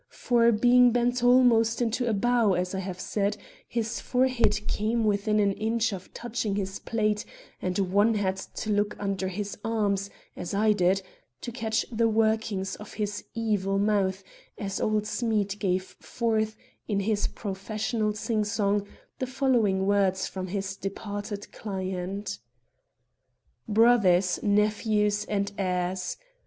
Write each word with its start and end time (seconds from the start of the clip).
For, 0.09 0.51
being 0.51 0.89
bent 0.89 1.23
almost 1.23 1.79
into 1.79 2.09
a 2.09 2.13
bow, 2.13 2.53
as 2.53 2.73
I 2.73 2.79
have 2.79 2.99
said, 2.99 3.37
his 3.67 3.99
forehead 3.99 4.59
came 4.67 5.03
within 5.03 5.39
an 5.39 5.53
inch 5.53 5.93
of 5.93 6.11
touching 6.11 6.55
his 6.55 6.79
plate, 6.79 7.23
and 7.61 7.77
one 7.77 8.15
had 8.15 8.37
to 8.37 8.71
look 8.71 8.95
under 8.99 9.27
his 9.27 9.59
arms, 9.63 10.09
as 10.35 10.55
I 10.55 10.73
did, 10.73 11.03
to 11.41 11.51
catch 11.51 11.85
the 11.91 12.09
workings 12.09 12.75
of 12.77 12.93
his 12.93 13.23
evil 13.35 13.77
mouth, 13.77 14.23
as 14.57 14.81
old 14.81 15.05
Smead 15.05 15.59
gave 15.59 15.83
forth, 15.83 16.55
in 16.87 17.01
his 17.01 17.27
professional 17.27 18.13
sing 18.15 18.43
song, 18.43 18.87
the 19.19 19.27
following 19.27 19.85
words 19.85 20.25
from 20.25 20.47
his 20.47 20.75
departed 20.75 21.51
client: 21.51 22.39
"Brothers, 23.69 24.41
nephews 24.41 25.25
and 25.25 25.51
heirs! 25.59 26.17